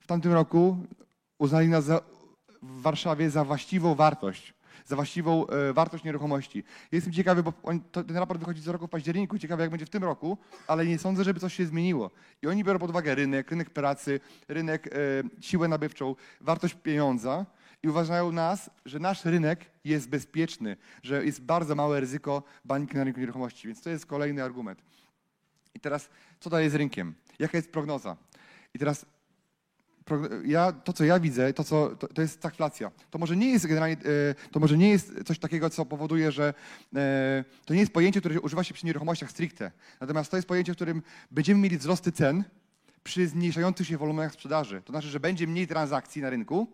W 0.00 0.06
tamtym 0.06 0.32
roku 0.32 0.76
uznali 1.38 1.68
nas 1.68 1.84
za, 1.84 2.00
w 2.62 2.82
Warszawie 2.82 3.30
za 3.30 3.44
właściwą 3.44 3.94
wartość 3.94 4.54
za 4.88 4.96
właściwą 4.96 5.46
e, 5.46 5.72
wartość 5.72 6.04
nieruchomości. 6.04 6.64
Jestem 6.92 7.12
ciekawy, 7.12 7.42
bo 7.42 7.52
on, 7.62 7.80
to, 7.80 8.04
ten 8.04 8.16
raport 8.16 8.40
wychodzi 8.40 8.62
co 8.62 8.72
roku 8.72 8.86
w 8.86 8.90
październiku, 8.90 9.38
ciekawy 9.38 9.62
jak 9.62 9.70
będzie 9.70 9.86
w 9.86 9.90
tym 9.90 10.04
roku, 10.04 10.38
ale 10.66 10.86
nie 10.86 10.98
sądzę, 10.98 11.24
żeby 11.24 11.40
coś 11.40 11.54
się 11.54 11.66
zmieniło. 11.66 12.10
I 12.42 12.46
oni 12.46 12.64
biorą 12.64 12.78
pod 12.78 12.90
uwagę 12.90 13.14
rynek, 13.14 13.50
rynek 13.50 13.70
pracy, 13.70 14.20
rynek, 14.48 14.86
e, 14.86 14.90
siłę 15.40 15.68
nabywczą, 15.68 16.14
wartość 16.40 16.74
pieniądza 16.74 17.46
i 17.82 17.88
uważają 17.88 18.32
nas, 18.32 18.70
że 18.84 18.98
nasz 18.98 19.24
rynek 19.24 19.64
jest 19.84 20.08
bezpieczny, 20.08 20.76
że 21.02 21.24
jest 21.24 21.42
bardzo 21.42 21.74
małe 21.74 22.00
ryzyko 22.00 22.42
bańki 22.64 22.96
na 22.96 23.04
rynku 23.04 23.20
nieruchomości, 23.20 23.68
więc 23.68 23.82
to 23.82 23.90
jest 23.90 24.06
kolejny 24.06 24.42
argument. 24.42 24.82
I 25.74 25.80
teraz, 25.80 26.08
co 26.40 26.50
dalej 26.50 26.70
z 26.70 26.74
rynkiem? 26.74 27.14
Jaka 27.38 27.58
jest 27.58 27.72
prognoza? 27.72 28.16
I 28.74 28.78
teraz 28.78 29.06
ja, 30.44 30.72
to, 30.72 30.92
co 30.92 31.04
ja 31.04 31.20
widzę, 31.20 31.52
to, 31.52 31.64
co, 31.64 31.96
to, 31.96 32.08
to 32.08 32.22
jest 32.22 32.34
stagflacja. 32.34 32.90
To 33.10 33.18
może 33.18 33.36
nie 33.36 33.50
jest 33.50 33.66
generalnie, 33.66 33.96
e, 33.96 34.50
to 34.50 34.60
może 34.60 34.78
nie 34.78 34.88
jest 34.88 35.12
coś 35.24 35.38
takiego, 35.38 35.70
co 35.70 35.86
powoduje, 35.86 36.32
że 36.32 36.54
e, 36.96 37.44
to 37.64 37.74
nie 37.74 37.80
jest 37.80 37.92
pojęcie, 37.92 38.20
które 38.20 38.40
używa 38.40 38.64
się 38.64 38.74
przy 38.74 38.86
nieruchomościach 38.86 39.30
stricte. 39.30 39.72
Natomiast 40.00 40.30
to 40.30 40.36
jest 40.36 40.48
pojęcie, 40.48 40.72
w 40.72 40.76
którym 40.76 41.02
będziemy 41.30 41.60
mieli 41.60 41.78
wzrosty 41.78 42.12
cen 42.12 42.44
przy 43.04 43.28
zmniejszających 43.28 43.86
się 43.86 43.98
wolumenach 43.98 44.32
sprzedaży. 44.32 44.82
To 44.84 44.92
znaczy, 44.92 45.08
że 45.08 45.20
będzie 45.20 45.46
mniej 45.46 45.66
transakcji 45.66 46.22
na 46.22 46.30
rynku, 46.30 46.72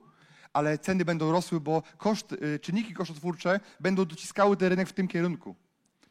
ale 0.53 0.79
ceny 0.79 1.05
będą 1.05 1.33
rosły, 1.33 1.61
bo 1.61 1.83
koszt, 1.99 2.33
e, 2.33 2.59
czynniki 2.59 2.95
kosztotwórcze 2.95 3.61
będą 3.81 4.05
dociskały 4.05 4.57
ten 4.57 4.69
rynek 4.69 4.88
w 4.88 4.93
tym 4.93 5.09
kierunku. 5.09 5.55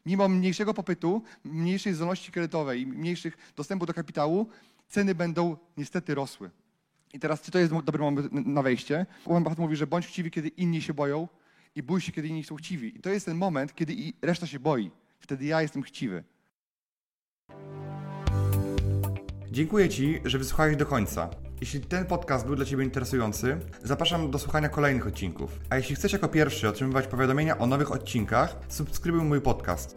Mimo 0.06 0.28
mniejszego 0.28 0.74
popytu, 0.74 1.22
mniejszej 1.44 1.94
zdolności 1.94 2.32
kredytowej 2.32 2.80
i 2.80 2.86
mniejszych 2.86 3.36
dostępu 3.56 3.86
do 3.86 3.94
kapitału, 3.94 4.48
ceny 4.88 5.14
będą 5.14 5.56
niestety 5.76 6.14
rosły. 6.14 6.50
I 7.14 7.18
teraz, 7.18 7.42
czy 7.42 7.50
to 7.50 7.58
jest 7.58 7.72
dobry 7.72 8.02
moment 8.02 8.32
na 8.32 8.62
wejście? 8.62 9.06
Buffett 9.26 9.58
mówi, 9.58 9.76
że 9.76 9.86
bądź 9.86 10.06
chciwy, 10.06 10.30
kiedy 10.30 10.48
inni 10.48 10.82
się 10.82 10.94
boją 10.94 11.28
i 11.74 11.82
bój 11.82 12.00
się, 12.00 12.12
kiedy 12.12 12.28
inni 12.28 12.44
są 12.44 12.56
chciwi. 12.56 12.98
I 12.98 13.00
to 13.00 13.10
jest 13.10 13.26
ten 13.26 13.36
moment, 13.36 13.74
kiedy 13.74 13.94
reszta 14.22 14.46
się 14.46 14.58
boi. 14.58 14.90
Wtedy 15.18 15.44
ja 15.44 15.62
jestem 15.62 15.82
chciwy. 15.82 16.24
Dziękuję 19.50 19.88
Ci, 19.88 20.20
że 20.24 20.38
wysłuchałeś 20.38 20.76
do 20.76 20.86
końca. 20.86 21.30
Jeśli 21.60 21.80
ten 21.80 22.06
podcast 22.06 22.46
był 22.46 22.56
dla 22.56 22.64
Ciebie 22.64 22.84
interesujący, 22.84 23.56
zapraszam 23.82 24.30
do 24.30 24.38
słuchania 24.38 24.68
kolejnych 24.68 25.06
odcinków. 25.06 25.60
A 25.70 25.76
jeśli 25.76 25.96
chcesz 25.96 26.12
jako 26.12 26.28
pierwszy 26.28 26.68
otrzymywać 26.68 27.06
powiadomienia 27.06 27.58
o 27.58 27.66
nowych 27.66 27.92
odcinkach, 27.92 28.56
subskrybuj 28.68 29.22
mój 29.22 29.40
podcast. 29.40 29.94